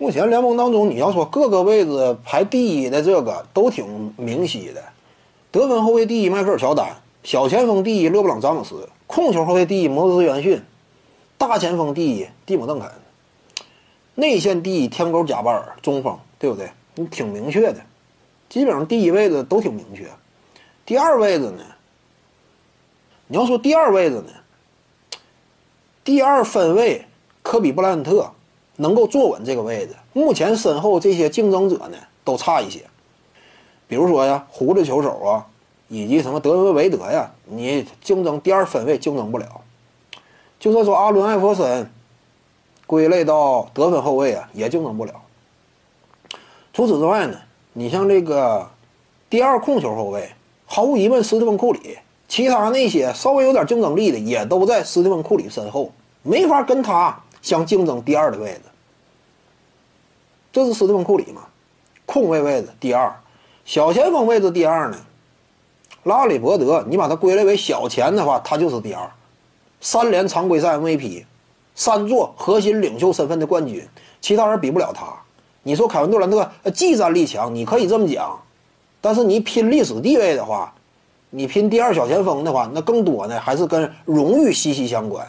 [0.00, 4.82] 目前联盟当中，你要说各个位置排第一的这个都挺明晰的。
[5.52, 10.62] 得分后卫第一迈克尔乔丹，小前锋第一勒布朗詹姆斯，控球后卫第一摩斯约逊，
[11.36, 12.90] 大前锋第一蒂姆邓肯，
[14.14, 16.70] 内线第一天狗贾巴尔，中锋对不对？
[16.94, 17.82] 你挺明确的，
[18.48, 20.08] 基本上第一位置都挺明确。
[20.86, 21.62] 第二位置呢？
[23.26, 24.32] 你要说第二位置呢？
[26.02, 27.04] 第二分位
[27.42, 28.32] 科比布莱恩特
[28.80, 29.94] 能够坐稳这个位置。
[30.14, 32.80] 目前身后这些竞争者呢都差一些，
[33.86, 35.46] 比如说呀，胡子球手啊，
[35.88, 39.46] 以及什么德文维德呀，你竞争第二分位竞争不了。
[40.58, 41.90] 就算说阿伦艾弗森
[42.86, 45.12] 归类到得分后卫啊，也竞争不了。
[46.72, 47.36] 除此之外呢，
[47.74, 48.70] 你像这个
[49.28, 50.30] 第二控球后卫，
[50.64, 51.98] 毫无疑问斯蒂芬库里。
[52.28, 55.90] 其他那些稍微有点竞争力的，也都在斯蒂芬库里身后，
[56.22, 58.60] 没法跟他相竞争第二的位置。
[60.52, 61.42] 这是斯蒂芬库里嘛？
[62.06, 63.14] 控卫位置第二，
[63.64, 64.98] 小前锋位置第二呢？
[66.04, 69.10] 拉里伯德，你把他归类为小前的话，他就是第二。
[69.80, 71.24] 三连常规赛 MVP，
[71.74, 73.86] 三座核心领袖身份的冠军，
[74.20, 75.06] 其他人比不了他。
[75.62, 78.40] 你说凯文杜兰特技战力强，你可以这么讲，
[79.00, 80.72] 但是你拼历史地位的话。
[81.32, 85.24] 你拼第二小前锋的话，那更多呢，还是跟荣誉息息相关。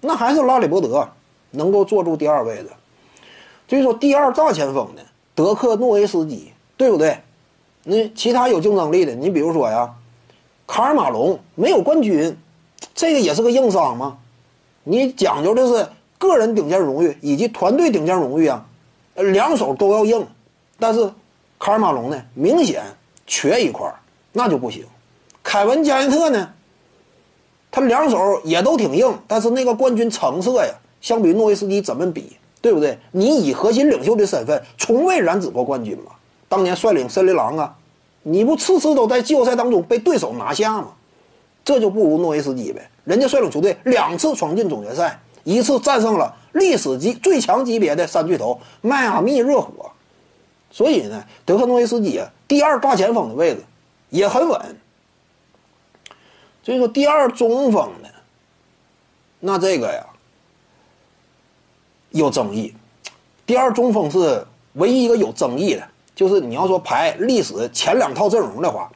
[0.00, 1.08] 那还是拉里伯德
[1.52, 2.70] 能够坐住第二位置。
[3.68, 5.02] 所以说，第二大前锋呢，
[5.34, 7.18] 德克诺维斯基，对不对？
[7.84, 9.94] 那其他有竞争力的，你比如说呀，
[10.66, 12.36] 卡尔马龙没有冠军，
[12.94, 14.18] 这个也是个硬伤嘛？
[14.84, 18.64] 你讲究的是个人顶尖荣誉以及团队顶尖荣誉啊，
[19.14, 20.26] 两手都要硬。
[20.78, 21.10] 但是
[21.58, 22.82] 卡尔马龙呢，明显
[23.26, 23.90] 缺一块，
[24.32, 24.84] 那就不行。
[25.42, 26.50] 凯文加内特呢？
[27.70, 32.36] 他两手也都挺硬，但是那个冠军成色呀，相比诺维斯基怎么比？
[32.64, 32.98] 对不对？
[33.12, 36.12] 你以核心领袖的身份，从未染指过冠军嘛？
[36.48, 37.76] 当年率领森林狼啊，
[38.22, 40.94] 你不次次都在季后赛当中被对手拿下吗？
[41.62, 42.88] 这就不如诺维斯基呗。
[43.04, 49.90] 人家率领球队两次闯进总决赛，一次战胜了历史级最强级别的三巨头迈阿密热火。
[50.70, 53.60] 所以呢，德克诺维斯基啊，第二大前锋的位置
[54.08, 54.58] 也很稳。
[56.62, 58.08] 所以说，第二中锋呢，
[59.40, 60.06] 那这个呀
[62.18, 62.74] 有争议。
[63.44, 65.82] 第二中锋是唯一一个有争议的，
[66.14, 68.90] 就是你要说排历史前两套阵容的话，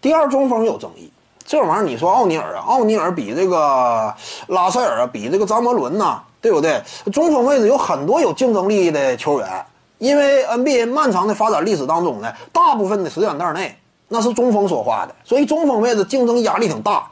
[0.00, 1.10] 第二中锋有争议。
[1.44, 4.14] 这玩意儿你说奥尼尔啊，奥尼尔比这个
[4.48, 6.82] 拉塞尔啊，比这个张伯伦呐，对不对？
[7.12, 9.64] 中锋位置有很多有竞争力的球员，
[9.98, 13.76] 因为 NBA 漫长的发展历史当中呢，大部分的时间段内。
[14.08, 17.08] 那是中锋说话的，所以中锋位置竞争压力挺大。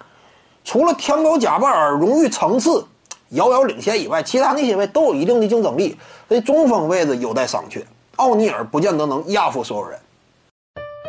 [0.64, 2.84] 除了天高贾巴尔荣誉层次
[3.30, 5.96] 遥遥领先以外，其他那些位都有一定的竞争力。
[6.28, 7.82] 所以中锋位置有待商榷。
[8.16, 9.98] 奥尼尔不见得能压服所有人。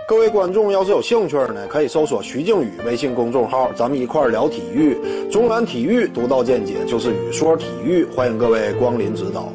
[0.07, 4.97] 各位观众要是有兴趣呢，可以搜索徐静宇微信公众号，咱们一块聊体育。
[5.29, 9.51] 中南体育独到见解就是语说体育，欢迎各位光临指导。